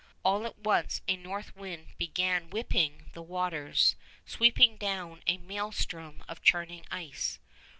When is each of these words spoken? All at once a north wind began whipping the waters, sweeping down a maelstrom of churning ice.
All 0.25 0.47
at 0.47 0.57
once 0.57 1.01
a 1.07 1.15
north 1.15 1.55
wind 1.55 1.89
began 1.99 2.49
whipping 2.49 3.11
the 3.13 3.21
waters, 3.21 3.95
sweeping 4.25 4.77
down 4.77 5.21
a 5.27 5.37
maelstrom 5.37 6.23
of 6.27 6.41
churning 6.41 6.87
ice. 6.89 7.37